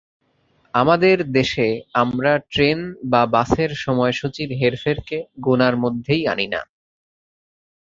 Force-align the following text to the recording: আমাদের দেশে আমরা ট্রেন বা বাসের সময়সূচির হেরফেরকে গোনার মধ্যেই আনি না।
আমাদের 0.73 1.17
দেশে 1.31 1.67
আমরা 1.93 2.31
ট্রেন 2.49 2.79
বা 3.03 3.21
বাসের 3.25 3.71
সময়সূচির 3.77 4.49
হেরফেরকে 4.51 5.17
গোনার 5.39 5.75
মধ্যেই 5.77 6.23
আনি 6.27 6.47
না। 6.47 6.61